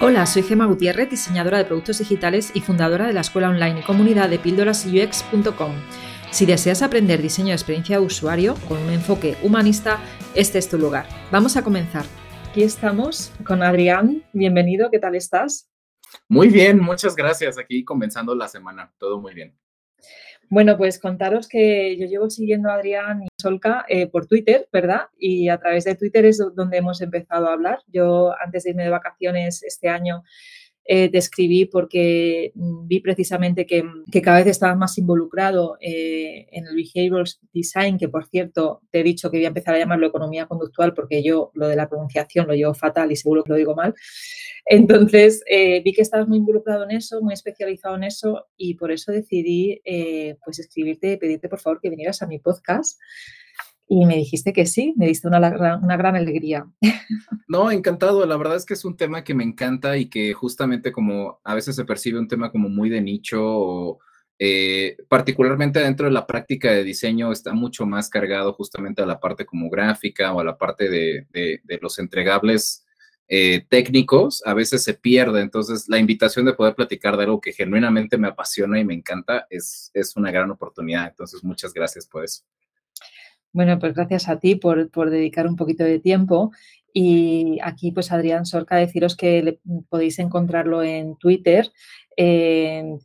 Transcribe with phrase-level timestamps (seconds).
[0.00, 3.82] Hola, soy Gema Gutiérrez, diseñadora de productos digitales y fundadora de la escuela online y
[3.82, 5.72] comunidad de píldorasux.com.
[6.30, 9.98] Si deseas aprender diseño de experiencia de usuario con un enfoque humanista,
[10.34, 11.06] este es tu lugar.
[11.32, 12.04] Vamos a comenzar.
[12.50, 14.22] Aquí estamos con Adrián.
[14.34, 15.70] Bienvenido, ¿qué tal estás?
[16.28, 17.58] Muy bien, muchas gracias.
[17.58, 19.56] Aquí comenzando la semana, todo muy bien.
[20.48, 25.06] Bueno, pues contaros que yo llevo siguiendo a Adrián y Solca eh, por Twitter, ¿verdad?
[25.18, 27.80] Y a través de Twitter es donde hemos empezado a hablar.
[27.88, 30.22] Yo antes de irme de vacaciones este año
[30.88, 33.82] eh, te escribí porque mm, vi precisamente que,
[34.22, 39.02] cada vez estabas más involucrado eh, en el behavioral design, que por cierto te he
[39.02, 42.46] dicho que voy a empezar a llamarlo economía conductual porque yo lo de la pronunciación
[42.46, 43.94] lo llevo fatal y seguro que lo digo mal.
[44.68, 48.90] Entonces, eh, vi que estabas muy involucrado en eso, muy especializado en eso y por
[48.90, 52.98] eso decidí eh, pues escribirte pedirte por favor que vinieras a mi podcast.
[53.88, 55.38] Y me dijiste que sí, me diste una,
[55.82, 56.66] una, gran alegría.
[57.48, 58.26] No, encantado.
[58.26, 61.54] La verdad es que es un tema que me encanta y que justamente como a
[61.54, 63.98] veces se percibe un tema como muy de nicho o
[64.38, 69.20] eh, particularmente dentro de la práctica de diseño está mucho más cargado justamente a la
[69.20, 72.84] parte como gráfica o a la parte de, de, los entregables
[73.28, 75.40] eh, técnicos a veces se pierde.
[75.40, 79.46] Entonces, la invitación de poder platicar de algo que genuinamente me apasiona y me encanta
[79.48, 81.08] es, es una gran oportunidad.
[81.08, 82.42] Entonces, muchas gracias por eso.
[83.56, 86.52] Bueno, pues gracias a ti por, por dedicar un poquito de tiempo.
[86.92, 91.72] Y aquí, pues Adrián Sorca, deciros que podéis encontrarlo en Twitter.
[92.18, 93.00] el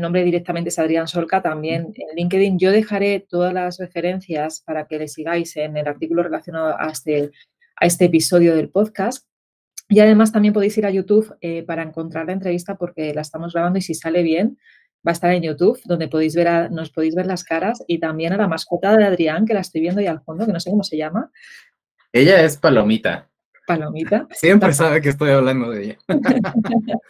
[0.00, 2.60] nombre directamente es Adrián Sorca, también en LinkedIn.
[2.60, 7.32] Yo dejaré todas las referencias para que le sigáis en el artículo relacionado a este,
[7.74, 9.26] a este episodio del podcast.
[9.88, 13.52] Y además también podéis ir a YouTube eh, para encontrar la entrevista porque la estamos
[13.52, 14.58] grabando y si sale bien
[15.06, 18.32] va a estar en YouTube donde podéis ver nos podéis ver las caras y también
[18.32, 20.70] a la mascota de Adrián que la estoy viendo ahí al fondo, que no sé
[20.70, 21.30] cómo se llama.
[22.12, 23.28] Ella es Palomita.
[23.66, 24.26] Palomita.
[24.32, 25.98] Siempre sabe que estoy hablando de ella.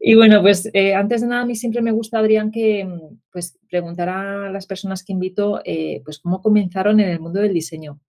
[0.00, 2.88] Y bueno, pues eh, antes de nada, a mí siempre me gusta, Adrián, que
[3.30, 7.54] pues preguntar a las personas que invito, eh, pues cómo comenzaron en el mundo del
[7.54, 8.00] diseño.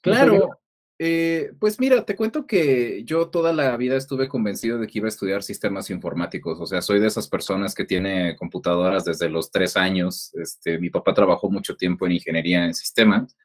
[0.00, 0.58] Claro,
[0.98, 5.06] eh, pues mira, te cuento que yo toda la vida estuve convencido de que iba
[5.06, 9.50] a estudiar sistemas informáticos, o sea, soy de esas personas que tiene computadoras desde los
[9.50, 13.36] tres años, este, mi papá trabajó mucho tiempo en ingeniería en sistemas,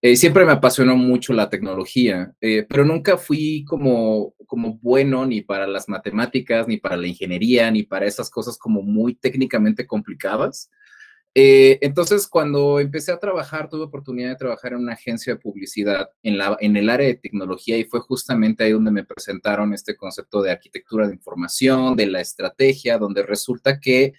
[0.00, 5.42] eh, siempre me apasionó mucho la tecnología, eh, pero nunca fui como, como bueno ni
[5.42, 10.70] para las matemáticas, ni para la ingeniería, ni para esas cosas como muy técnicamente complicadas.
[11.40, 16.10] Eh, entonces, cuando empecé a trabajar, tuve oportunidad de trabajar en una agencia de publicidad
[16.24, 19.96] en, la, en el área de tecnología y fue justamente ahí donde me presentaron este
[19.96, 24.14] concepto de arquitectura de información, de la estrategia, donde resulta que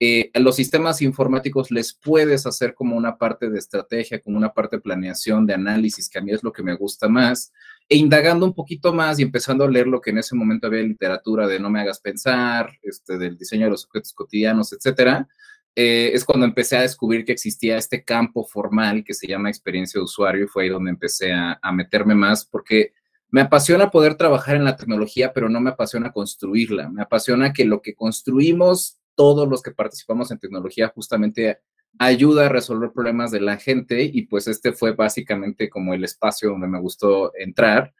[0.00, 4.54] eh, a los sistemas informáticos les puedes hacer como una parte de estrategia, como una
[4.54, 7.52] parte de planeación, de análisis, que a mí es lo que me gusta más,
[7.86, 10.80] e indagando un poquito más y empezando a leer lo que en ese momento había
[10.80, 15.28] literatura de no me hagas pensar, este, del diseño de los objetos cotidianos, etcétera,
[15.74, 19.98] eh, es cuando empecé a descubrir que existía este campo formal que se llama experiencia
[19.98, 22.92] de usuario y fue ahí donde empecé a, meterme más porque
[23.30, 26.90] me apasiona poder trabajar en la tecnología, pero no me apasiona construirla.
[26.90, 31.60] Me apasiona que lo que construimos, todos los que participamos en tecnología, justamente
[31.98, 36.50] ayuda a resolver problemas de la gente y pues este fue básicamente como el espacio
[36.50, 37.94] donde me gustó entrar.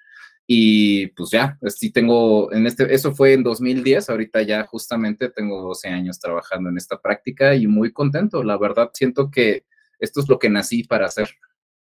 [0.47, 5.63] Y pues ya, sí tengo, en este, eso fue en 2010, ahorita ya justamente tengo
[5.63, 9.65] 12 años trabajando en esta práctica y muy contento, la verdad siento que
[9.99, 11.31] esto es lo que nací para hacer.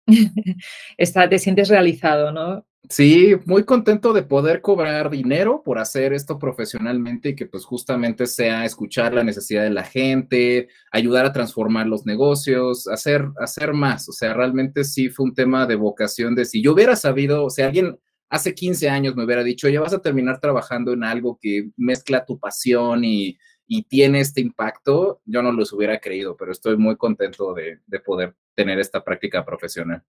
[0.96, 2.66] Está, te sientes realizado, ¿no?
[2.88, 8.26] Sí, muy contento de poder cobrar dinero por hacer esto profesionalmente y que pues justamente
[8.26, 14.08] sea escuchar la necesidad de la gente, ayudar a transformar los negocios, hacer, hacer más.
[14.08, 17.50] O sea, realmente sí fue un tema de vocación de si yo hubiera sabido, o
[17.50, 17.98] sea, alguien
[18.32, 22.24] hace 15 años me hubiera dicho, ya vas a terminar trabajando en algo que mezcla
[22.24, 23.38] tu pasión y,
[23.88, 28.78] tiene este impacto, yo no los hubiera creído, pero estoy muy contento de, poder tener
[28.78, 30.02] esta práctica profesional.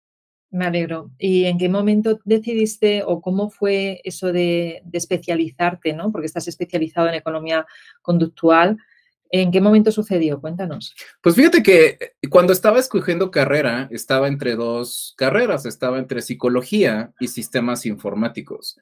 [0.50, 1.10] Me alegro.
[1.16, 6.12] ¿Y en qué momento decidiste o cómo fue eso de, de especializarte, ¿no?
[6.12, 7.64] Porque estás especializado en economía
[8.02, 8.76] conductual.
[9.36, 10.40] ¿En qué momento sucedió?
[10.40, 10.94] Cuéntanos.
[11.20, 17.12] Pues fíjate que eh, cuando estaba escogiendo carrera, estaba entre dos carreras, estaba entre psicología
[17.18, 18.78] y sistemas informáticos.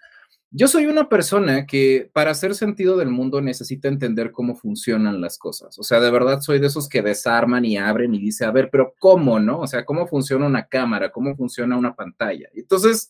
[0.51, 5.39] Yo soy una persona que para hacer sentido del mundo necesita entender cómo funcionan las
[5.39, 5.79] cosas.
[5.79, 8.69] O sea, de verdad soy de esos que desarman y abren y dice, a ver,
[8.71, 9.61] pero ¿cómo, no?
[9.61, 11.11] O sea, ¿cómo funciona una cámara?
[11.11, 12.51] ¿Cómo funciona una pantalla?
[12.53, 13.09] Entonces,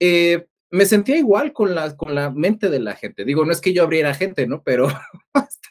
[0.00, 3.26] eh, me sentía igual con la, con la mente de la gente.
[3.26, 4.62] Digo, no es que yo abriera gente, ¿no?
[4.62, 4.88] Pero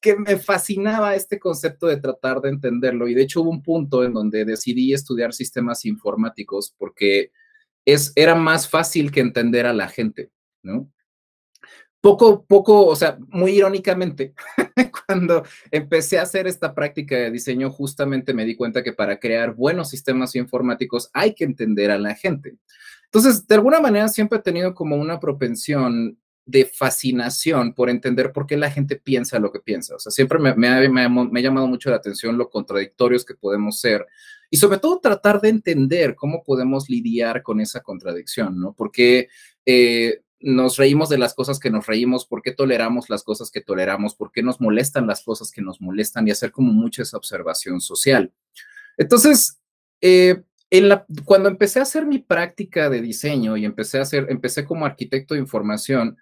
[0.00, 3.08] que me fascinaba este concepto de tratar de entenderlo.
[3.08, 7.30] Y de hecho hubo un punto en donde decidí estudiar sistemas informáticos porque
[7.84, 10.30] es, era más fácil que entender a la gente.
[10.62, 10.90] ¿no?
[12.00, 14.34] Poco, poco, o sea, muy irónicamente,
[15.06, 19.54] cuando empecé a hacer esta práctica de diseño, justamente me di cuenta que para crear
[19.54, 22.56] buenos sistemas informáticos hay que entender a la gente.
[23.04, 28.46] Entonces, de alguna manera siempre he tenido como una propensión de fascinación por entender por
[28.46, 29.94] qué la gente piensa lo que piensa.
[29.94, 33.80] O sea, siempre me, ha, me, ha, llamado mucho la atención lo contradictorios que podemos
[33.80, 34.06] ser
[34.50, 38.74] y sobre todo tratar de entender cómo podemos lidiar con esa contradicción, ¿no?
[38.74, 39.28] Porque
[39.64, 43.60] eh, nos reímos de las cosas que nos reímos, por qué toleramos las cosas que
[43.60, 47.16] toleramos, por qué nos molestan las cosas que nos molestan y hacer como mucha esa
[47.16, 48.32] observación social.
[48.98, 49.58] Entonces,
[50.00, 50.42] eh,
[51.24, 55.34] cuando empecé a hacer mi práctica de diseño y empecé a hacer, empecé como arquitecto
[55.34, 56.16] de información,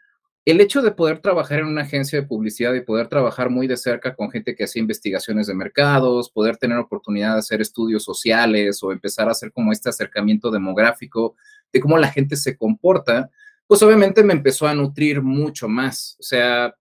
[0.45, 3.77] el hecho de poder trabajar en una agencia de publicidad y poder trabajar muy de
[3.77, 8.83] cerca con gente que hacía investigaciones de mercados, poder tener oportunidad de hacer estudios sociales
[8.83, 11.37] o empezar a hacer como este acercamiento demográfico
[11.73, 13.31] de cómo la gente se comporta,
[13.67, 16.17] pues obviamente me empezó a nutrir mucho más.
[16.19, 16.75] O sea,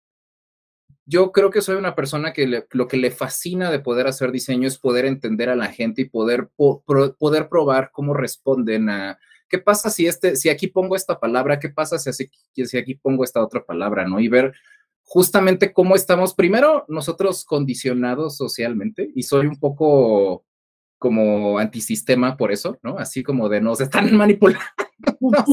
[1.05, 4.67] yo creo que soy una persona que lo que le fascina de poder hacer diseño
[4.67, 9.19] es poder entender a la gente y poder, poder probar cómo responden a
[9.49, 11.59] ¿qué pasa si, este, si aquí pongo esta palabra?
[11.59, 14.07] ¿Qué pasa si, si aquí pongo esta otra palabra?
[14.07, 14.19] ¿no?
[14.19, 14.53] Y ver
[15.09, 20.45] justamente cómo estamos, primero, nosotros condicionados socialmente, y soy un poco
[20.99, 22.99] como antisistema por eso, ¿no?
[22.99, 24.67] Así como de nos están manipulando,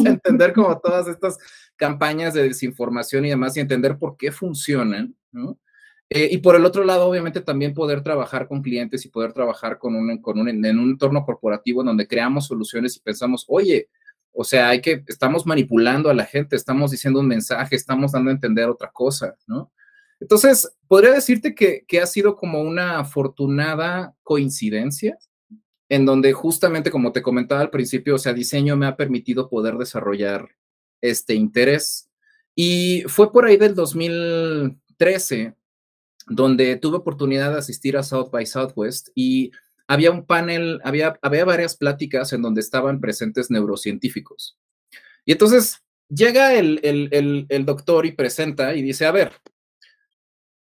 [0.05, 1.39] entender como todas estas
[1.77, 5.59] campañas de desinformación y demás y entender por qué funcionan, ¿no?
[6.09, 9.79] Eh, y por el otro lado, obviamente, también poder trabajar con clientes y poder trabajar
[9.79, 13.89] con un, con un, en un entorno corporativo donde creamos soluciones y pensamos, oye,
[14.33, 18.31] o sea, hay que, estamos manipulando a la gente, estamos diciendo un mensaje, estamos dando
[18.31, 19.73] a entender otra cosa, ¿no?
[20.21, 25.19] Entonces, podría decirte que, que ha sido como una afortunada coincidencia
[25.89, 29.77] en donde justamente, como te comentaba al principio, o sea, diseño me ha permitido poder
[29.77, 30.49] desarrollar
[31.01, 32.11] este interés.
[32.55, 35.55] Y fue por ahí del 2013
[36.27, 39.53] donde tuve oportunidad de asistir a South by Southwest y
[39.87, 44.59] había un panel, había, había varias pláticas en donde estaban presentes neurocientíficos.
[45.25, 49.33] Y entonces llega el, el, el, doctor y presenta y dice, a ver,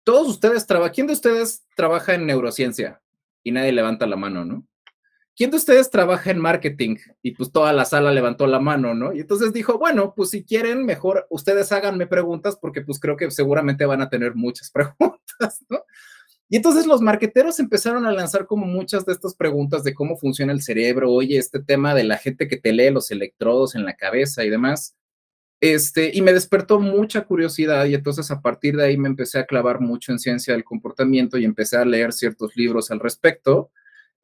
[0.03, 3.01] todos ustedes trabajan, ¿quién de ustedes trabaja en neurociencia?
[3.43, 4.67] Y nadie levanta la mano, ¿no?
[5.35, 6.97] ¿Quién de ustedes trabaja en marketing?
[7.21, 9.13] Y pues toda la sala levantó la mano, ¿no?
[9.13, 13.29] Y entonces dijo, bueno, pues si quieren, mejor ustedes háganme preguntas porque pues creo que
[13.31, 15.83] seguramente van a tener muchas preguntas, ¿no?
[16.47, 20.53] Y entonces los marqueteros empezaron a lanzar como muchas de estas preguntas de cómo funciona
[20.53, 23.95] el cerebro, oye, este tema de la gente que te lee los electrodos en la
[23.95, 24.95] cabeza y demás.
[25.59, 29.45] Este, y me despertó mucha curiosidad y entonces a partir de ahí me empecé a
[29.45, 33.71] clavar mucho en ciencia del comportamiento y empecé a leer ciertos libros al respecto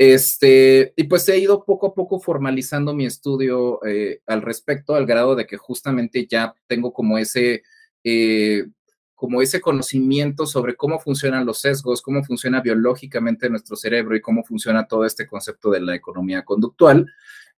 [0.03, 5.05] este, y pues he ido poco a poco formalizando mi estudio eh, al respecto, al
[5.05, 7.61] grado de que justamente ya tengo como ese,
[8.03, 8.65] eh,
[9.13, 14.43] como ese conocimiento sobre cómo funcionan los sesgos, cómo funciona biológicamente nuestro cerebro y cómo
[14.43, 17.05] funciona todo este concepto de la economía conductual.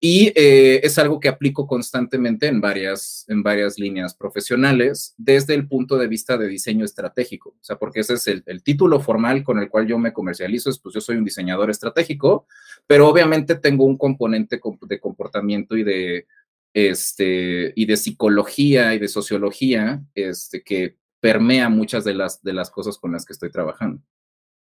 [0.03, 5.67] Y eh, es algo que aplico constantemente en varias, en varias líneas profesionales desde el
[5.67, 7.49] punto de vista de diseño estratégico.
[7.51, 10.71] O sea, porque ese es el, el, título formal con el cual yo me comercializo,
[10.71, 12.47] es pues yo soy un diseñador estratégico,
[12.87, 16.25] pero obviamente tengo un componente de comportamiento y de,
[16.73, 22.71] este, y de psicología y de sociología este, que permea muchas de las, de las
[22.71, 24.01] cosas con las que estoy trabajando.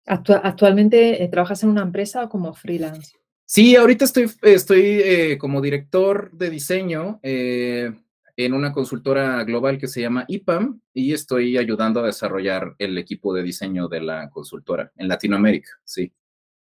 [0.05, 3.15] ¿Actualmente eh, trabajas en una empresa o como freelance?
[3.51, 7.91] Sí, ahorita estoy, estoy eh, como director de diseño eh,
[8.37, 13.33] en una consultora global que se llama IPAM y estoy ayudando a desarrollar el equipo
[13.33, 16.13] de diseño de la consultora en Latinoamérica, sí.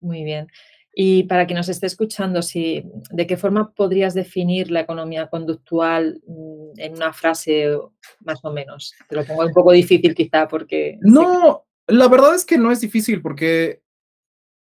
[0.00, 0.46] Muy bien.
[0.94, 6.22] Y para quien nos esté escuchando, si, ¿de qué forma podrías definir la economía conductual
[6.28, 7.76] mm, en una frase
[8.20, 8.94] más o menos?
[9.08, 10.96] Te lo pongo un poco difícil quizá porque...
[11.00, 13.82] No, la verdad es que no es difícil porque,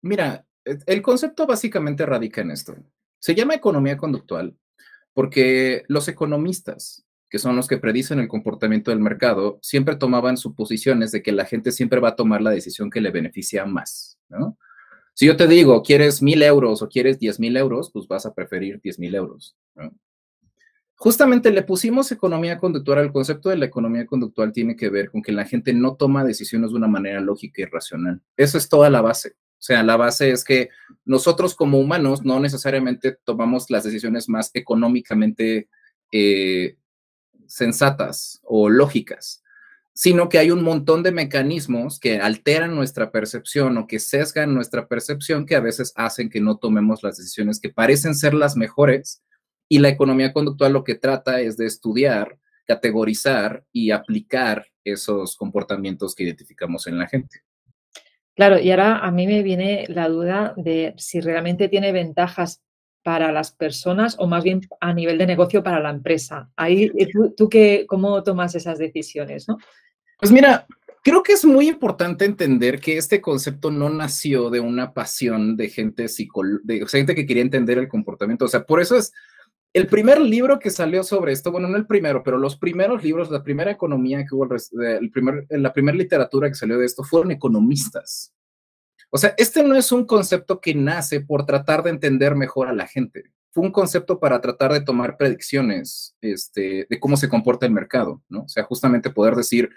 [0.02, 2.74] mira, el concepto básicamente radica en esto.
[3.18, 4.56] Se llama economía conductual
[5.14, 11.12] porque los economistas, que son los que predicen el comportamiento del mercado, siempre tomaban suposiciones
[11.12, 14.18] de que la gente siempre va a tomar la decisión que le beneficia más.
[15.14, 18.34] Si yo te digo, quieres mil euros o quieres diez mil euros, pues vas a
[18.34, 19.56] preferir diez mil euros.
[20.94, 23.00] Justamente le pusimos economía conductual.
[23.00, 26.24] El concepto de la economía conductual tiene que ver con que la gente no toma
[26.24, 28.22] decisiones de una manera lógica y racional.
[28.36, 29.34] Eso es toda la base.
[29.62, 30.70] O sea, la base es que
[31.04, 35.68] nosotros como humanos no necesariamente tomamos las decisiones más económicamente
[36.10, 36.78] eh,
[37.46, 39.44] sensatas o lógicas,
[39.94, 44.88] sino que hay un montón de mecanismos que alteran nuestra percepción o que sesgan nuestra
[44.88, 49.22] percepción que a veces hacen que no tomemos las decisiones que parecen ser las mejores.
[49.68, 56.16] Y la economía conductual lo que trata es de estudiar categorizar y aplicar esos comportamientos
[56.16, 57.44] que identificamos en la gente.
[58.34, 62.62] Claro, y ahora a mí me viene la duda de si realmente tiene ventajas
[63.02, 66.50] para las personas o más bien a nivel de negocio para la empresa.
[66.56, 69.48] Ahí, eh, ¿tú, qué, cómo tomas esas decisiones?
[69.48, 69.58] ¿no?
[70.18, 70.66] Pues mira,
[71.02, 75.68] creo que es muy importante entender que este concepto no nació de una pasión de
[75.68, 76.06] gente,
[76.62, 78.44] de, gente que quería entender el comportamiento.
[78.44, 79.12] O sea, por eso es
[79.74, 83.30] el primer libro que salió sobre esto, bueno, no el primero, pero los primeros libros,
[83.30, 87.30] la primera economía que hubo, el primer, la primera literatura que salió de esto fueron
[87.30, 88.34] economistas.
[89.10, 92.74] O sea, este no es un concepto que nace por tratar de entender mejor a
[92.74, 93.32] la gente.
[93.50, 98.22] Fue un concepto para tratar de tomar predicciones este, de cómo se comporta el mercado,
[98.28, 98.44] ¿no?
[98.44, 99.70] O sea, justamente poder decir,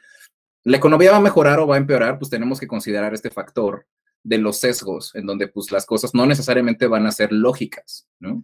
[0.64, 3.86] la economía va a mejorar o va a empeorar, pues tenemos que considerar este factor
[4.24, 8.44] de los sesgos, en donde pues las cosas no necesariamente van a ser lógicas, ¿no?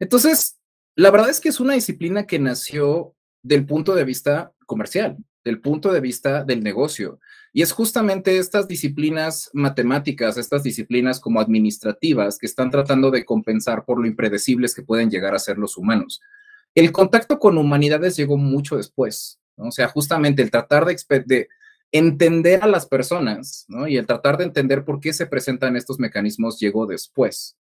[0.00, 0.58] Entonces,
[0.94, 5.60] la verdad es que es una disciplina que nació del punto de vista comercial, del
[5.60, 7.20] punto de vista del negocio.
[7.52, 13.84] Y es justamente estas disciplinas matemáticas, estas disciplinas como administrativas que están tratando de compensar
[13.84, 16.20] por lo impredecibles que pueden llegar a ser los humanos.
[16.74, 19.68] El contacto con humanidades llegó mucho después, ¿no?
[19.68, 21.48] o sea, justamente el tratar de, de
[21.90, 26.60] entender a las personas y el tratar de entender por qué se presentan estos mecanismos
[26.60, 27.56] llegó después.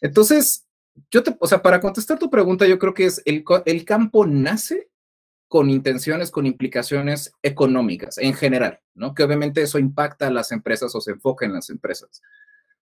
[0.00, 0.66] Entonces,
[1.10, 4.26] yo te, o sea, para contestar tu pregunta, yo creo que es el, el campo
[4.26, 4.90] nace
[5.48, 9.14] con intenciones, con implicaciones económicas en general, ¿no?
[9.14, 12.22] Que obviamente eso impacta a las empresas o se enfoca en las empresas.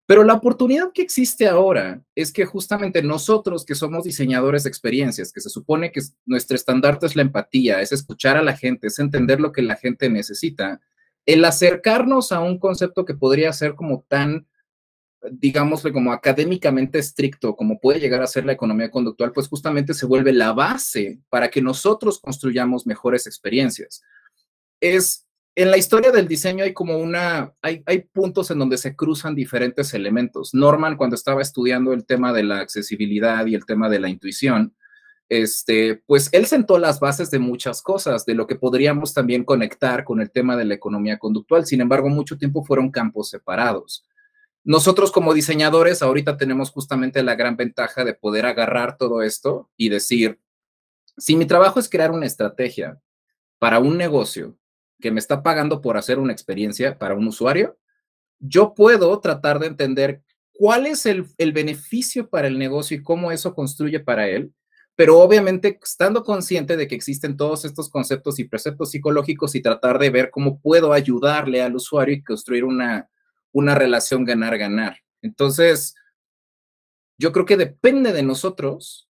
[0.06, 5.32] Pero la oportunidad que existe ahora es que justamente nosotros que somos diseñadores de experiencias,
[5.32, 8.98] que se supone que nuestro estandarte es la empatía, es escuchar a la gente, es
[8.98, 10.80] entender lo que la gente necesita,
[11.26, 14.48] el acercarnos a un concepto que podría ser como tan
[15.30, 20.06] digámosle, como académicamente estricto, como puede llegar a ser la economía conductual, pues justamente se
[20.06, 24.02] vuelve la base para que nosotros construyamos mejores experiencias.
[24.80, 28.96] Es, en la historia del diseño hay como una, hay, hay puntos en donde se
[28.96, 30.54] cruzan diferentes elementos.
[30.54, 34.74] Norman, cuando estaba estudiando el tema de la accesibilidad y el tema de la intuición,
[35.28, 40.02] este, pues él sentó las bases de muchas cosas, de lo que podríamos también conectar
[40.02, 41.66] con el tema de la economía conductual.
[41.66, 44.04] Sin embargo, mucho tiempo fueron campos separados.
[44.62, 49.88] Nosotros como diseñadores ahorita tenemos justamente la gran ventaja de poder agarrar todo esto y
[49.88, 50.38] decir,
[51.16, 53.00] si mi trabajo es crear una estrategia
[53.58, 54.56] para un negocio
[55.00, 57.78] que me está pagando por hacer una experiencia para un usuario,
[58.38, 63.54] yo puedo tratar de entender cuál es el, beneficio para el negocio y cómo eso
[63.54, 64.52] construye para él,
[64.94, 69.98] pero obviamente estando consciente de que existen todos estos conceptos y preceptos psicológicos y tratar
[69.98, 73.08] de ver cómo puedo ayudarle al usuario y construir una,
[73.52, 74.98] una relación ganar-ganar.
[75.22, 75.94] Entonces,
[77.18, 79.08] yo creo que depende de nosotros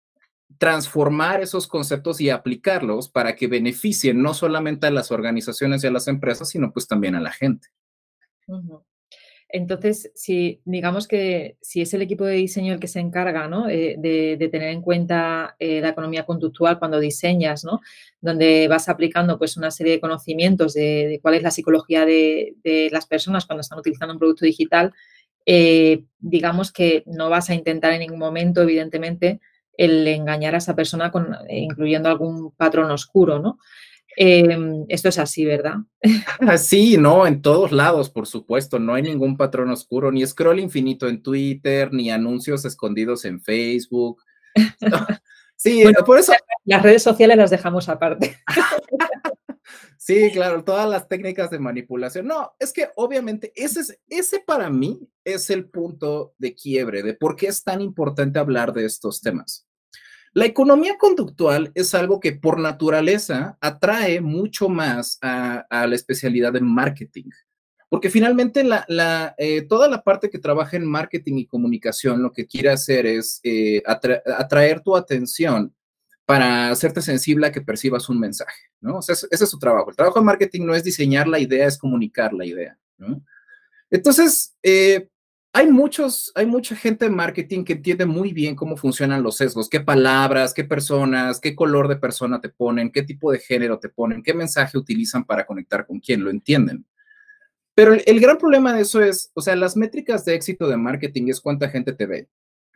[0.58, 5.90] transformar esos conceptos y aplicarlos para que beneficien no solamente a las organizaciones y a
[5.90, 7.68] las empresas, sino pues también a la gente.
[9.56, 13.68] Entonces, si digamos que si es el equipo de diseño el que se encarga ¿no?
[13.68, 17.80] Eh, de, tener en cuenta eh, la economía conductual cuando diseñas, ¿no?
[18.20, 22.56] donde vas aplicando pues, una serie de conocimientos de, cuál es la psicología de,
[22.90, 24.92] las personas cuando están utilizando un producto digital,
[25.46, 29.38] eh, digamos que no vas a intentar en ningún momento, evidentemente,
[29.76, 33.58] el engañar a esa persona con, incluyendo algún patrón oscuro, ¿no?
[34.16, 35.76] Em, esto es así, ¿verdad?
[36.58, 38.78] Sí, no, en todos lados, por supuesto.
[38.78, 44.22] No hay ningún patrón oscuro, ni scroll infinito en Twitter, ni anuncios escondidos en Facebook.
[45.56, 46.32] Sí, por eso.
[46.64, 48.36] Las redes sociales las dejamos aparte.
[49.96, 52.26] Sí, claro, todas las técnicas de manipulación.
[52.26, 57.14] No, es que obviamente ese, es, ese para mí es el punto de quiebre de
[57.14, 59.66] por qué es tan importante hablar de estos temas.
[60.34, 66.60] La economía conductual es algo que por naturaleza atrae mucho más a, la especialidad de
[66.60, 67.30] marketing,
[67.88, 68.68] porque finalmente
[69.38, 73.38] eh, toda la parte que trabaja en marketing y comunicación lo que quiere hacer es
[73.44, 75.72] eh, atraer tu atención
[76.26, 78.98] para hacerte sensible a que percibas un mensaje, ¿no?
[78.98, 79.90] O sea, ese es su trabajo.
[79.90, 82.76] El trabajo de marketing no es diseñar la idea, es comunicar la idea.
[83.88, 85.08] Entonces, eh,
[85.56, 89.68] hay muchos, hay mucha gente en marketing que entiende muy bien cómo funcionan los sesgos,
[89.70, 93.88] qué palabras, qué personas, qué color de persona te ponen, qué tipo de género te
[93.88, 96.84] ponen, qué mensaje utilizan para conectar con quién, lo entienden.
[97.72, 101.28] Pero el, gran problema de eso es, o sea, las métricas de éxito de marketing
[101.28, 102.28] es cuánta gente te ve,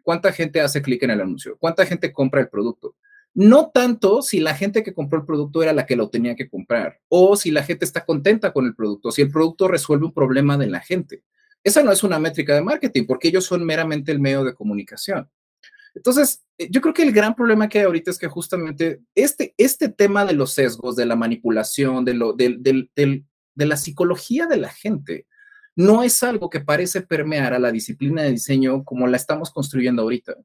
[0.05, 2.95] cuánta gente hace clic en el anuncio, cuánta gente compra el producto.
[3.35, 6.49] No tanto si la gente que compró el producto era la que lo tenía que
[6.49, 10.15] comprar o si la gente está contenta con el producto, si el producto resuelve un
[10.15, 11.25] problema de la gente.
[11.69, 15.29] Esa no es una métrica de marketing porque ellos son meramente el medio de comunicación.
[15.95, 19.55] Entonces, eh, yo creo que el gran problema que hay ahorita es que justamente este,
[19.59, 24.71] este tema de los sesgos, de la manipulación, de, lo, de la psicología de la
[24.71, 25.27] gente,
[25.77, 30.03] no es algo que parece permear a la disciplina de diseño como la estamos construyendo
[30.03, 30.37] ahorita.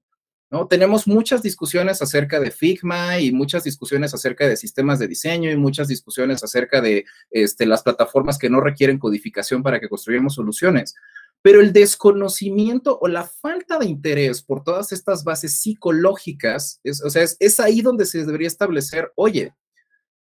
[0.53, 0.67] ¿No?
[0.67, 5.57] Tenemos muchas discusiones acerca de Figma y muchas discusiones acerca de sistemas de diseño y
[5.57, 10.93] muchas discusiones acerca de este, las plataformas que no requieren codificación para que construyamos soluciones.
[11.41, 17.23] Pero el desconocimiento o la falta de interés por todas estas bases psicológicas, o sea,
[17.23, 19.55] es, es ahí donde se debería establecer, oye,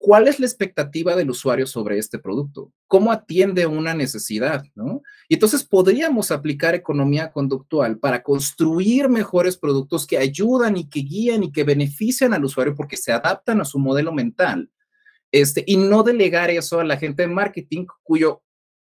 [0.01, 2.73] ¿cuál es la expectativa del usuario sobre este producto?
[2.87, 4.63] ¿Cómo atiende una necesidad?
[4.73, 5.03] ¿no?
[5.29, 11.43] Y entonces podríamos aplicar economía conductual para construir mejores productos que ayudan y que guían
[11.43, 14.69] y que benefician al usuario porque se adaptan a su modelo mental.
[15.31, 18.41] Este, y no delegar eso a la gente de marketing cuyo,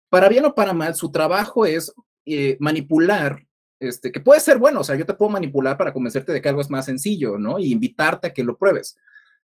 [0.10, 1.92] para bien o para mal, su trabajo es
[2.26, 3.42] eh, manipular
[3.80, 6.50] este, que puede ser bueno, o sea, yo te puedo manipular para convencerte de que
[6.50, 7.60] algo es más sencillo, ¿no?
[7.60, 8.98] Y invitarte a que lo pruebes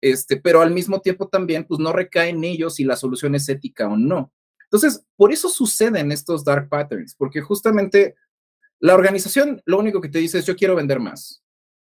[0.01, 3.47] este, pero al mismo tiempo también, pues no recae en ellos si la solución es
[3.49, 4.31] ética o no.
[4.63, 8.15] Entonces, por eso suceden estos dark patterns, porque justamente
[8.79, 11.43] la organización lo único que te dice es yo quiero vender más.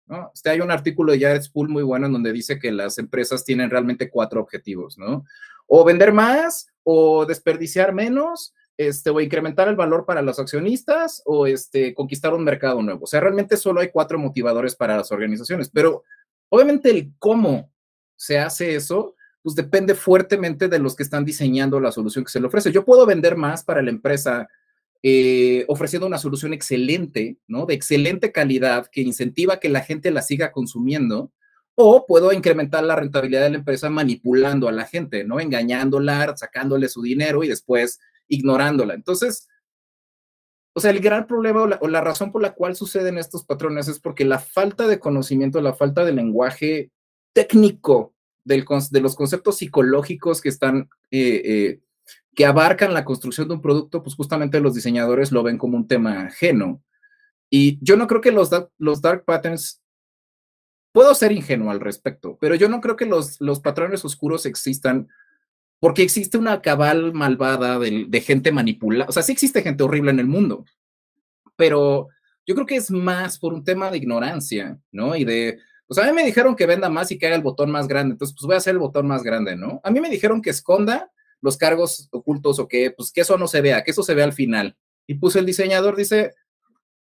[0.07, 0.31] ¿no?
[0.33, 3.45] Este, hay un artículo de Jared Spool muy bueno en donde dice que las empresas
[3.45, 5.23] tienen realmente cuatro objetivos, ¿no?
[5.67, 11.47] O vender más, o desperdiciar menos, este, o incrementar el valor para los accionistas, o
[11.47, 13.03] este, conquistar un mercado nuevo.
[13.03, 16.03] O sea, realmente solo hay cuatro motivadores para las organizaciones, pero
[16.49, 17.71] obviamente el cómo
[18.21, 22.39] se hace eso, pues depende fuertemente de los que están diseñando la solución que se
[22.39, 22.71] le ofrece.
[22.71, 24.47] Yo puedo vender más para la empresa
[25.01, 27.65] eh, ofreciendo una solución excelente, ¿no?
[27.65, 31.31] De excelente calidad que incentiva que la gente la siga consumiendo,
[31.73, 35.39] o puedo incrementar la rentabilidad de la empresa manipulando a la gente, ¿no?
[35.39, 38.93] Engañándola, sacándole su dinero y después ignorándola.
[38.93, 39.47] Entonces,
[40.75, 43.45] o sea, el gran problema o la, o la razón por la cual suceden estos
[43.45, 46.91] patrones es porque la falta de conocimiento, la falta de lenguaje
[47.33, 51.79] técnico de los conceptos psicológicos que están, eh, eh,
[52.35, 55.87] que abarcan la construcción de un producto, pues justamente los diseñadores lo ven como un
[55.87, 56.81] tema ajeno.
[57.49, 59.81] Y yo no creo que los, dark patterns,
[60.91, 65.07] puedo ser ingenuo al respecto, pero yo no creo que los, los patrones oscuros existan
[65.79, 69.09] porque existe una cabal malvada de, de gente manipulada.
[69.09, 70.65] O sea, sí existe gente horrible en el mundo,
[71.55, 72.09] pero
[72.45, 75.15] yo creo que es más por un tema de ignorancia, ¿no?
[75.15, 75.59] Y de,
[75.91, 78.13] pues a mí me dijeron que venda más y que haga el botón más grande,
[78.13, 79.81] entonces pues voy a hacer el botón más grande, ¿no?
[79.83, 83.45] A mí me dijeron que esconda los cargos ocultos o que, pues que eso no
[83.45, 84.77] se vea, que eso se vea al final.
[85.05, 86.33] Y pues el diseñador dice,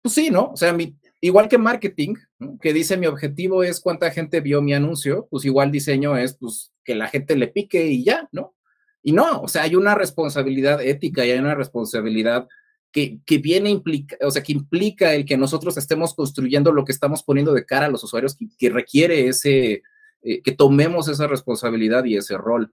[0.02, 0.50] pues sí, ¿no?
[0.54, 0.76] O sea,
[1.22, 2.16] igual que marketing,
[2.60, 6.74] que dice mi objetivo es cuánta gente vio mi anuncio, pues igual diseño es pues
[6.84, 8.56] que la gente le pique y ya, ¿no?
[9.04, 12.48] Y no, o sea, hay una responsabilidad ética y hay una responsabilidad
[12.94, 17.24] que, viene implica, o sea, que implica el que nosotros estemos construyendo lo que estamos
[17.24, 19.82] poniendo de cara a los usuarios, que, requiere ese,
[20.22, 22.72] eh, que tomemos esa responsabilidad y ese rol.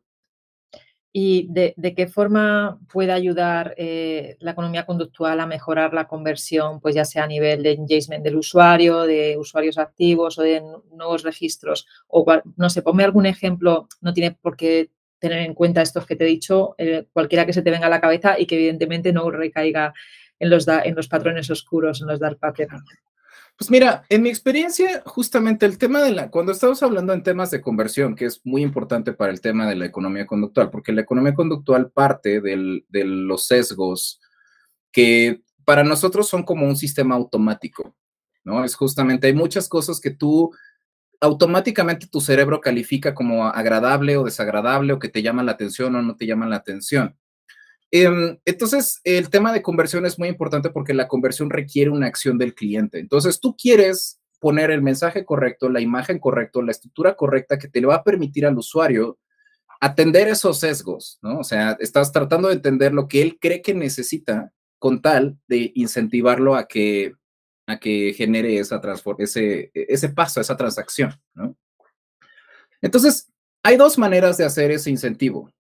[1.13, 6.95] ¿Y de, qué forma puede ayudar eh, la economía conductual a mejorar la conversión, pues
[6.95, 11.87] ya sea a nivel de engagement del usuario, de usuarios activos o de nuevos registros?
[12.07, 12.25] O
[12.57, 16.25] no sé, ponme algún ejemplo, no tiene por qué tener en cuenta estos que te
[16.25, 19.31] he dicho, eh, cualquiera que se te venga a la cabeza y que evidentemente no
[19.31, 19.95] recaiga
[20.39, 22.83] en los, en los patrones oscuros, en los dark patterns.
[23.57, 27.51] Pues mira, en mi experiencia, justamente el tema de la, cuando estamos hablando en temas
[27.51, 31.03] de conversión, que es muy importante para el tema de la economía conductual, porque la
[31.03, 34.19] economía conductual parte de los sesgos
[34.91, 37.95] que para nosotros son como un sistema automático,
[38.45, 38.65] ¿no?
[38.65, 40.51] Es justamente, hay muchas cosas que tú
[41.21, 46.03] automáticamente tu cerebro califica como agradable o desagradable o que te llaman la atención o
[46.03, 47.17] no te llaman la atención.
[47.91, 52.39] Em, entonces, el tema de conversión es muy importante porque la conversión requiere una acción
[52.39, 52.99] del cliente.
[53.01, 57.81] Entonces, tú quieres poner el mensaje correcto, la imagen correcta, la estructura correcta que te
[57.81, 59.19] le va a permitir al usuario
[59.81, 61.39] atender esos sesgos, ¿no?
[61.39, 65.73] O sea, estás tratando de entender lo que él cree que necesita con tal de
[65.75, 67.15] incentivarlo a que
[67.79, 68.81] que genere esa
[69.19, 71.57] ese, ese paso, esa transacción, ¿no?
[72.83, 73.31] Entonces,
[73.63, 75.53] hay dos maneras de hacer ese incentivo.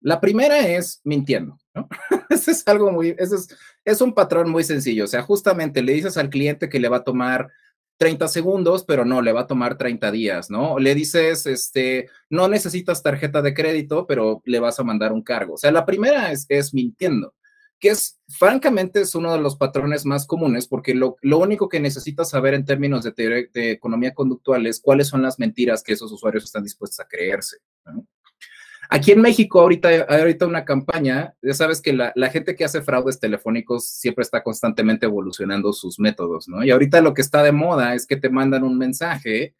[0.00, 1.88] La primera es mintiendo, ¿no?
[2.30, 3.48] Ese es algo muy, ese es,
[3.84, 5.04] es un patrón muy sencillo.
[5.04, 7.50] O sea, justamente le dices al cliente que le va a tomar
[7.98, 10.78] 30 segundos, pero no, le va a tomar 30 días, ¿no?
[10.78, 15.54] Le dices, este, no necesitas tarjeta de crédito, pero le vas a mandar un cargo.
[15.54, 17.32] O sea, la primera es, es mintiendo
[17.78, 22.30] que es, francamente, es uno de los patrones más comunes, porque lo, único que necesitas
[22.30, 26.44] saber en términos de, de, economía conductual es cuáles son las mentiras que esos usuarios
[26.44, 27.58] están dispuestos a creerse.
[28.88, 32.64] Aquí en México ahorita hay ahorita una campaña, ya sabes que la, la, gente que
[32.64, 36.64] hace fraudes telefónicos siempre está constantemente evolucionando sus métodos, ¿no?
[36.64, 39.54] Y ahorita lo que está de moda es que te mandan un mensaje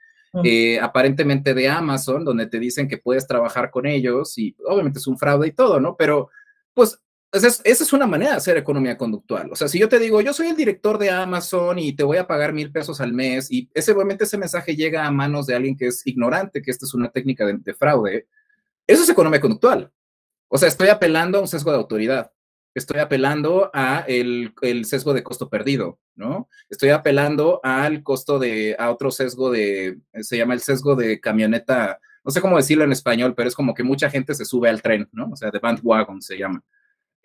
[0.45, 5.07] eh, aparentemente de Amazon, donde te dicen que puedes trabajar con ellos y obviamente es
[5.07, 5.97] un fraude y todo, ¿no?
[5.97, 6.31] Pero
[6.75, 7.01] pues
[7.33, 9.51] esa es, una manera de hacer economía conductual.
[9.53, 12.17] O sea, si yo te digo, yo soy el director de Amazon y te voy
[12.17, 15.55] a pagar mil pesos al mes y ese, obviamente ese mensaje llega a manos de
[15.55, 18.27] alguien que es ignorante, que esta es una técnica de, de fraude,
[18.87, 19.93] eso es economía conductual.
[20.49, 22.31] O sea, estoy apelando a un sesgo de autoridad.
[22.75, 26.49] Estoy apelando a el, el, sesgo de costo perdido, ¿no?
[26.69, 31.99] Estoy apelando al costo de, a otro sesgo de, se llama el sesgo de camioneta,
[32.23, 34.83] no sé cómo decirlo en español, pero es como que mucha gente se sube al
[34.83, 35.31] tren, ¿no?
[35.33, 36.63] O sea, de bandwagon se llama.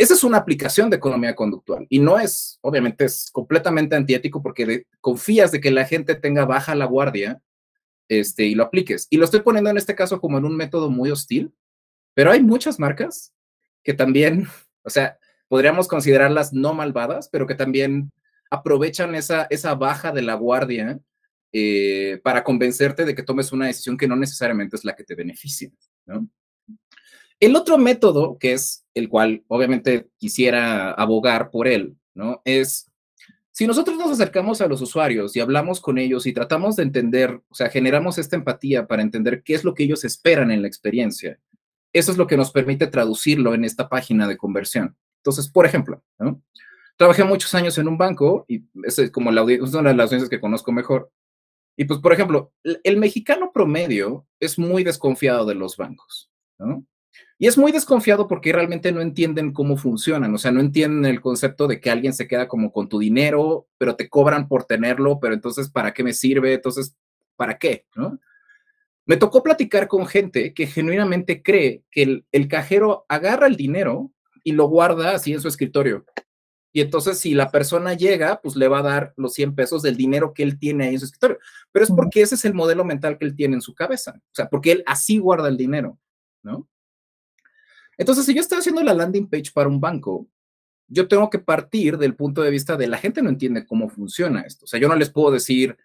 [0.02, 4.88] Esa es una aplicación de economía conductual y no es, obviamente, es completamente antiético porque
[5.00, 7.40] confías de que la gente tenga baja la guardia
[8.10, 9.06] este, y lo apliques.
[9.12, 11.54] Y lo estoy poniendo en este caso como en un método muy hostil,
[12.16, 13.32] pero hay muchas marcas
[13.84, 14.48] que también,
[14.82, 18.12] o sea, podríamos considerarlas no malvadas, pero que también
[18.50, 21.00] aprovechan esa, esa baja de la guardia
[21.54, 25.14] eh, para convencerte de que tomes una decisión que no necesariamente es la que te
[25.14, 25.70] beneficia.
[26.08, 26.28] ¿no?
[27.42, 32.42] El otro método, que es el cual obviamente quisiera abogar por él, ¿no?
[32.46, 32.90] Es
[33.52, 37.42] si nosotros nos acercamos a los usuarios y hablamos con ellos y tratamos de entender,
[37.50, 40.70] o sea, generamos esta empatía para entender qué es lo que ellos esperan en la
[40.70, 41.38] experiencia,
[41.92, 44.96] eso es lo que nos permite traducirlo en esta página de conversión.
[45.18, 46.02] Entonces, por ejemplo,
[46.96, 50.72] trabajé muchos años en un banco y es como una de las audiencias que conozco
[50.72, 51.12] mejor.
[51.76, 56.86] Y pues, por ejemplo, el mexicano promedio es muy desconfiado de los bancos, ¿no?
[57.42, 61.22] Y es muy desconfiado porque realmente no entienden cómo funcionan, o sea, no entienden el
[61.22, 65.20] concepto de que alguien se queda como con tu dinero, pero te cobran por tenerlo,
[65.20, 66.54] pero entonces, ¿para qué me sirve?
[66.54, 66.96] Entonces,
[67.36, 67.88] ¿para qué?
[67.96, 68.20] ¿No?
[69.08, 74.12] Me tocó platicar con gente que genuinamente cree que el, el cajero agarra el dinero
[74.44, 76.06] y lo guarda así en su escritorio.
[76.72, 79.98] Y entonces, si la persona llega, pues le va a dar los 100 pesos del
[79.98, 81.40] dinero que él tiene ahí en su escritorio.
[81.72, 84.14] Pero es porque ese es el modelo mental que él tiene en su cabeza.
[84.16, 85.98] O sea, porque él así guarda el dinero,
[86.44, 86.68] ¿no?
[88.02, 90.28] Entonces, si yo estoy haciendo la landing page para un banco,
[90.88, 94.42] yo tengo que partir del punto de vista de la gente no entiende cómo funciona
[94.42, 94.66] esto.
[94.66, 95.78] O sea, yo no les puedo decir,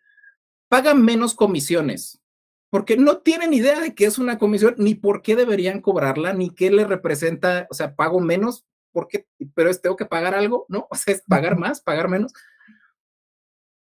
[0.66, 2.22] pagan menos comisiones,
[2.70, 6.48] porque no tienen idea de qué es una comisión, ni por qué deberían cobrarla, ni
[6.48, 10.88] qué le representa, o sea, pago menos, porque, pero es, tengo que pagar algo, ¿no?
[10.90, 12.32] O sea, es pagar más, pagar menos.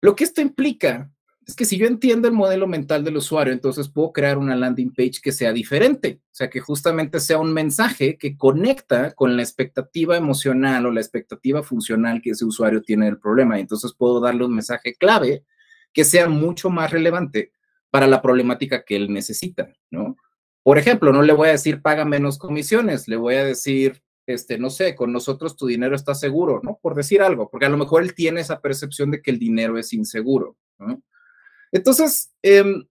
[0.02, 1.12] Lo que esto implica
[1.46, 4.92] es que si yo entiendo el modelo mental del usuario, entonces puedo crear una landing
[4.92, 9.42] page que sea diferente, o sea, que justamente sea un mensaje que conecta con la
[9.42, 13.58] expectativa emocional o la expectativa funcional que ese usuario tiene del problema.
[13.58, 15.44] Y entonces puedo darle un mensaje clave
[15.92, 17.52] que sea mucho más relevante
[17.90, 20.16] para la problemática que él necesita, ¿no?
[20.64, 24.58] Por ejemplo, no le voy a decir paga menos comisiones, le voy a decir, este,
[24.58, 26.80] no sé, con nosotros tu dinero está seguro, ¿no?
[26.82, 29.78] Por decir algo, porque a lo mejor él tiene esa percepción de que el dinero
[29.78, 31.00] es inseguro, ¿no?
[31.72, 32.84] Entonces, em,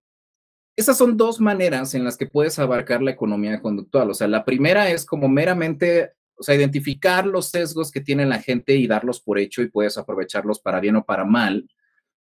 [0.76, 4.10] esas son dos maneras en las que puedes abarcar la economía conductual.
[4.10, 6.12] O sea, la primera es como meramente,
[6.48, 10.82] identificar los sesgos que tiene la gente y darlos por hecho y puedes aprovecharlos para
[10.82, 11.66] bien o para mal.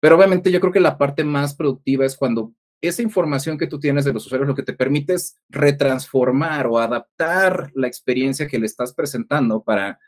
[0.02, 3.80] Pero obviamente yo creo que la parte más productiva es cuando esa información que tú
[3.80, 8.60] tienes de los usuarios lo que te permite es retransformar o adaptar la experiencia que
[8.60, 10.00] le estás presentando para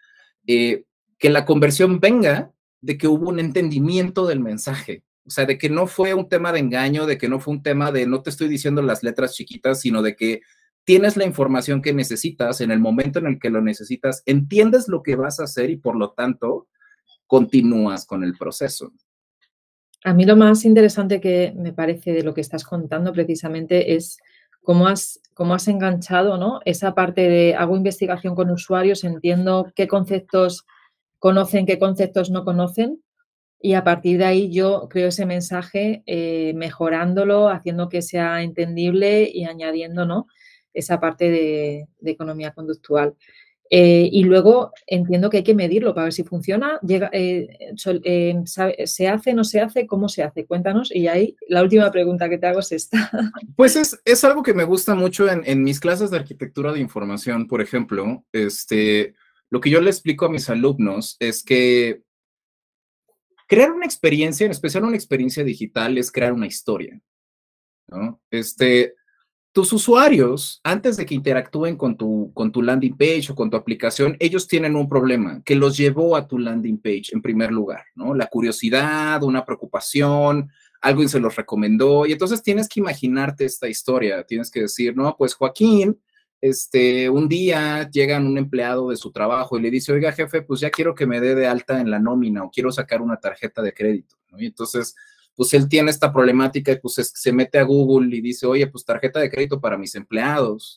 [0.47, 0.83] eh,
[1.17, 2.51] que la conversión venga
[2.81, 5.03] de que hubo un entendimiento del mensaje.
[5.25, 7.63] O sea, de que no fue un tema de engaño, de que no fue un
[7.63, 10.41] tema de no te estoy diciendo las letras chiquitas, sino de que
[10.83, 15.01] tienes la información que necesitas en el momento en el que lo necesitas, entiendes lo
[15.01, 16.67] que vas a hacer y por lo tanto
[17.25, 18.91] continúas con el proceso.
[20.03, 24.17] A mí lo más interesante que me parece de lo que estás contando precisamente es
[24.61, 26.59] cómo has, cómo has enganchado ¿no?
[26.65, 30.65] esa parte de hago investigación con usuarios, entiendo qué conceptos
[31.19, 33.01] conocen, qué conceptos no conocen
[33.65, 39.31] y a partir de ahí yo creo ese mensaje eh, mejorándolo, haciendo que sea entendible
[39.33, 40.27] y añadiendo ¿no?
[40.73, 43.15] esa parte de, economía conductual.
[43.69, 47.47] Eh, y luego entiendo que hay que medirlo para ver si funciona, llega, eh,
[48.83, 50.45] se hace, no se hace, cómo se hace.
[50.45, 50.93] Cuéntanos.
[50.93, 53.09] Y ahí la última pregunta que te hago es esta.
[53.55, 56.81] Pues es, es algo que me gusta mucho en, en, mis clases de arquitectura de
[56.81, 58.25] información, por ejemplo.
[58.33, 59.13] Este,
[59.49, 62.03] lo que yo le explico a mis alumnos es que
[63.47, 66.99] crear una experiencia, en especial una experiencia digital, es crear una historia.
[68.31, 68.95] Este,
[69.51, 73.57] tus usuarios, antes de que interactúen con tu, con tu landing page o con tu
[73.57, 77.83] aplicación, ellos tienen un problema que los llevó a tu landing page en primer lugar,
[77.93, 78.15] ¿no?
[78.15, 80.49] La curiosidad, una preocupación,
[80.81, 85.15] alguien se los recomendó y entonces tienes que imaginarte esta historia, tienes que decir, no,
[85.15, 85.99] pues Joaquín
[86.43, 90.59] este, un día llega un empleado de su trabajo y le dice, oiga, jefe, pues
[90.59, 93.61] ya quiero que me dé de alta en la nómina o quiero sacar una tarjeta
[93.61, 94.17] de crédito.
[94.37, 94.93] Y entonces,
[95.35, 98.83] pues él tiene esta problemática y pues se mete a Google y dice, oye, pues
[98.83, 100.75] tarjeta de crédito para mis empleados.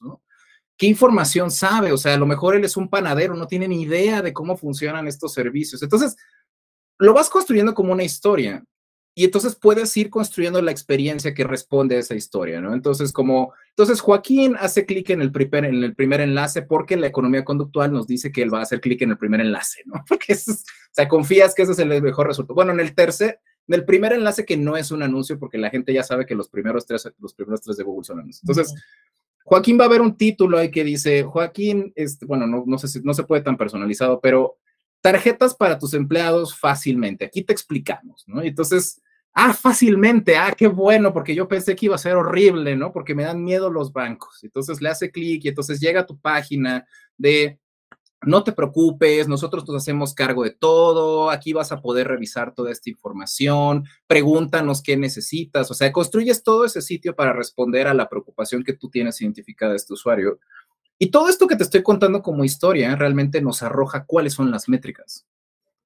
[0.77, 1.91] ¿Qué información sabe?
[1.91, 4.57] O sea, a lo mejor él es un panadero, no tiene ni idea de cómo
[4.57, 5.83] funcionan estos servicios.
[5.83, 6.15] Entonces,
[6.97, 8.63] lo vas construyendo como una historia
[9.19, 12.75] y entonces puedes ir construyendo la experiencia que responde a esa historia, ¿no?
[12.75, 17.07] Entonces, como, entonces Joaquín hace clic en el primer, en el primer enlace porque la
[17.07, 20.05] economía conductual nos dice que él va a hacer clic en el primer enlace, ¿no?
[20.09, 20.55] Porque, o
[20.93, 22.55] sea, confías que ese es el mejor resultado.
[22.55, 25.71] Bueno, en el tercer, en el primer enlace que no es un anuncio porque la
[25.71, 28.43] gente ya sabe que los primeros tres, los primeros tres de Google son anuncios.
[28.47, 28.75] Entonces,
[29.45, 32.87] Joaquín va a ver un título ahí que dice, Joaquín, este, bueno, no, no sé
[32.87, 34.59] si no se puede tan personalizado, pero
[35.01, 37.25] tarjetas para tus empleados fácilmente.
[37.25, 38.45] Aquí te explicamos, ¿no?
[38.45, 39.01] Y entonces
[39.39, 42.91] Ah, fácilmente, ah, qué bueno, porque yo pensé que iba a ser horrible, ¿no?
[42.91, 44.43] Porque me dan miedo los bancos.
[44.43, 46.87] Entonces le hace clic y entonces llega a tu página
[47.19, 47.61] de,
[48.23, 52.73] no te preocupes, nosotros nos hacemos cargo de todo, aquí vas a poder revisar toda
[52.73, 58.09] esta información, pregúntanos qué necesitas, o sea, construyes todo ese sitio para responder a la
[58.09, 60.41] preocupación que tú tienes identificada de este usuario.
[60.99, 64.67] Y todo esto que te estoy contando como historia realmente nos arroja cuáles son las
[64.67, 65.27] métricas.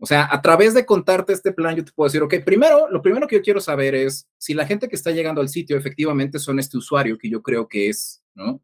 [0.03, 3.03] O sea, a través de contarte este plan, yo te puedo decir, ok, primero, lo
[3.03, 6.39] primero que yo quiero saber es si la gente que está llegando al sitio efectivamente
[6.39, 8.63] son este usuario que yo creo que es, ¿no?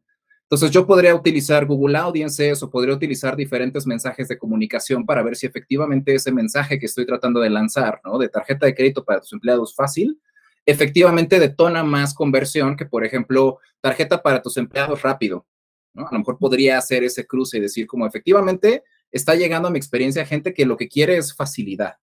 [0.49, 5.35] Entonces yo podría utilizar Google Audiences o podría utilizar diferentes mensajes de comunicación para ver
[5.35, 8.17] si efectivamente ese mensaje que estoy tratando de lanzar, ¿no?
[8.17, 10.19] De tarjeta de crédito para tus empleados fácil,
[10.65, 15.45] efectivamente detona más conversión que, por ejemplo, tarjeta para tus empleados rápido,
[15.93, 16.07] ¿no?
[16.07, 19.77] A lo mejor podría hacer ese cruce y decir como efectivamente está llegando a mi
[19.77, 21.95] experiencia gente que lo que quiere es facilidad.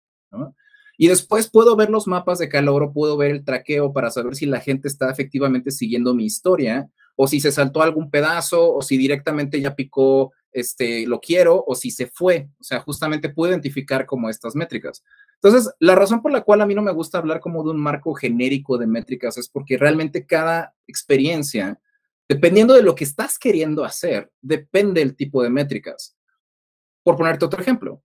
[0.97, 4.47] Y después puedo ver los mapas de calor puedo ver el traqueo para saber si
[4.47, 8.97] la gente está efectivamente siguiendo mi historia o si se saltó algún pedazo o si
[8.97, 14.07] directamente ya picó este lo quiero o si se fue, o sea, justamente puedo identificar
[14.07, 15.03] como estas métricas.
[15.43, 17.81] Entonces, la razón por la cual a mí no me gusta hablar como de un
[17.81, 21.81] marco genérico de métricas es porque realmente cada experiencia,
[22.29, 26.13] dependiendo de lo que estás queriendo hacer, depende el tipo de métricas.
[27.05, 28.03] Por ponerte otro ejemplo,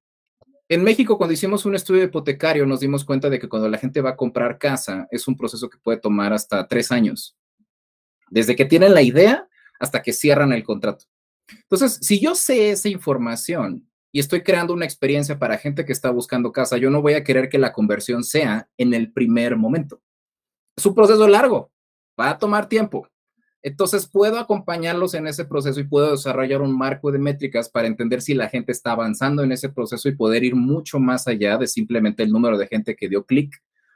[0.67, 4.01] en México cuando hicimos un estudio hipotecario nos dimos cuenta de que cuando la gente
[4.01, 7.35] va a comprar casa es un proceso que puede tomar hasta tres años,
[8.29, 9.47] desde que tienen la idea
[9.79, 11.05] hasta que cierran el contrato.
[11.49, 16.11] Entonces, si yo sé esa información y estoy creando una experiencia para gente que está
[16.11, 20.01] buscando casa, yo no voy a querer que la conversión sea en el primer momento.
[20.75, 21.71] Es un proceso largo,
[22.19, 23.07] va a tomar tiempo.
[23.61, 28.21] Entonces puedo acompañarlos en ese proceso y puedo desarrollar un marco de métricas para entender
[28.21, 31.67] si la gente está avanzando en ese proceso y poder ir mucho más allá de
[31.67, 33.53] simplemente el número de gente que dio clic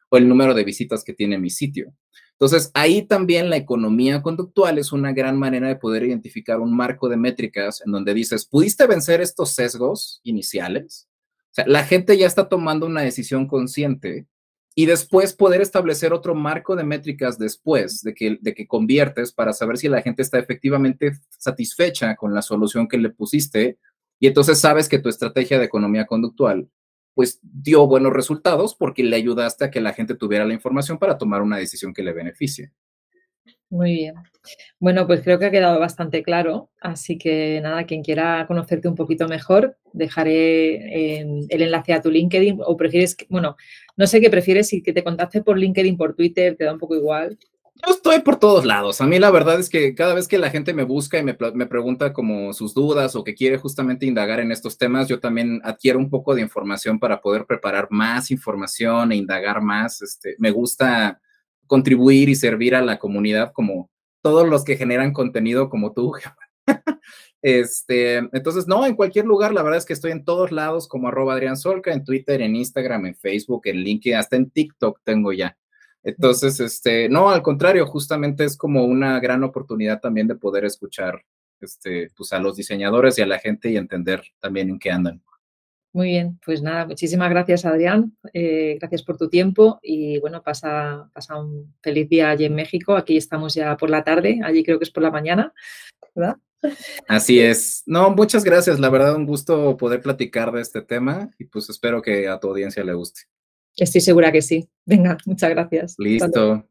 [0.10, 1.94] o el número de visitas que tiene mi sitio.
[2.34, 7.08] Entonces, ahí también la economía conductual es una gran manera de poder identificar un marco
[7.08, 11.08] de métricas en donde dices, ¿pudiste vencer estos sesgos iniciales?
[11.52, 14.28] O sea, la gente ya está tomando una decisión consciente
[14.76, 19.54] y después poder establecer otro marco de métricas después de que, de que conviertes para
[19.54, 23.78] saber si la gente está efectivamente satisfecha con la solución que le pusiste
[24.20, 26.70] y entonces sabes que tu estrategia de economía conductual
[27.14, 31.18] pues dio buenos resultados porque le ayudaste a que la gente tuviera la información para
[31.18, 32.72] tomar una decisión que le beneficie.
[33.70, 34.16] Muy bien.
[34.80, 36.70] Bueno, pues creo que ha quedado bastante claro.
[36.82, 42.60] Así que nada, quien quiera conocerte un poquito mejor, dejaré el enlace a tu LinkedIn
[42.66, 43.56] o prefieres, bueno,
[43.96, 46.80] no sé qué prefieres, si que te contacte por LinkedIn, por Twitter, te da un
[46.80, 47.38] poco igual.
[47.86, 49.02] Yo estoy por todos lados.
[49.02, 51.36] A mí la verdad es que cada vez que la gente me busca y me,
[51.54, 55.60] me, pregunta como sus dudas o que quiere justamente indagar en estos temas, yo también
[55.64, 60.02] adquiero un poco de información para poder preparar más información e indagar más.
[60.02, 61.20] Este, me gusta
[61.68, 63.90] contribuir y servir a la comunidad como
[64.22, 66.14] todos los que generan contenido como tú.
[67.42, 71.08] este, entonces, no, en cualquier lugar, la verdad es que estoy en todos lados como
[71.08, 75.34] arroba Adrián Solca, en Twitter, en Instagram, en Facebook, en LinkedIn, hasta en TikTok tengo
[75.34, 75.58] ya.
[76.04, 81.24] Entonces, este, no, al contrario, justamente es como una gran oportunidad también de poder escuchar
[81.62, 85.24] este, pues a los diseñadores y a la gente y entender también en qué andan.
[85.94, 91.08] Muy bien, pues nada, muchísimas gracias Adrián, eh, gracias por tu tiempo y bueno, pasa,
[91.14, 94.80] pasa un feliz día allí en México, aquí estamos ya por la tarde, allí creo
[94.80, 95.54] que es por la mañana,
[96.16, 96.38] ¿verdad?
[97.08, 97.84] Así es.
[97.86, 102.02] No, muchas gracias, la verdad un gusto poder platicar de este tema y pues espero
[102.02, 103.22] que a tu audiencia le guste.
[103.76, 104.68] Estoy segura que sí.
[104.86, 105.96] Venga, muchas gracias.
[106.00, 106.68] Listo.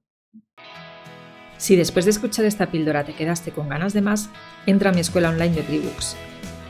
[1.58, 4.30] Si después de escuchar esta píldora te quedaste con ganas de más,
[4.66, 6.16] entra a mi escuela online de Tribooks